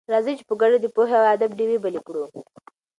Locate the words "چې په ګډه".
0.39-0.77